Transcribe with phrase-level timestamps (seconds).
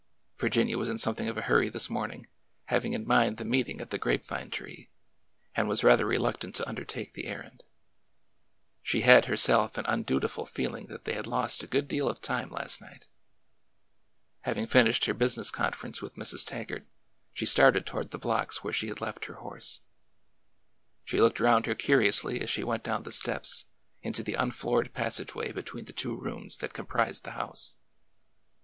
[0.39, 2.25] Virginia was in something of a hurry this morning,
[2.65, 4.89] having in mind the meeting at the grape vine tree,
[5.53, 7.61] and was rather reluctant to undertake the errand.
[8.81, 12.49] She had, herself, an undutiful feeling that they had lost a good deal of time
[12.49, 13.05] last night.
[14.41, 16.47] Having finished her business conference with Mrs.
[16.47, 16.87] Taggart,
[17.31, 19.81] she started toward the blocks where she had left her horse.
[21.05, 23.67] She looked around her curiously as she went down the steps
[24.01, 27.77] into the unfloored passageway between the two rooms that comprised the house.